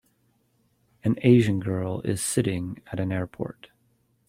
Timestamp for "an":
1.03-1.15, 2.99-3.11